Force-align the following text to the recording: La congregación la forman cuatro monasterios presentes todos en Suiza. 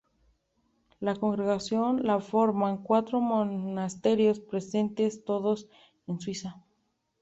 La 0.99 1.15
congregación 1.15 2.03
la 2.07 2.19
forman 2.21 2.81
cuatro 2.81 3.21
monasterios 3.21 4.39
presentes 4.39 5.23
todos 5.23 5.69
en 6.07 6.19
Suiza. 6.19 6.65